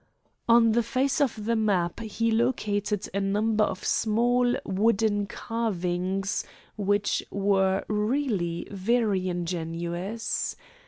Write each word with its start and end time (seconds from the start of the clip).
On 0.49 0.71
the 0.71 0.81
face 0.81 1.21
of 1.21 1.45
the 1.45 1.55
map 1.55 1.99
he 1.99 2.31
located 2.31 3.07
a 3.13 3.19
number 3.21 3.63
of 3.63 3.83
small 3.85 4.55
wooden 4.65 5.27
carvings, 5.27 6.43
which 6.75 7.21
were 7.29 7.85
really 7.87 8.67
very 8.71 9.29
ingenious. 9.29 10.55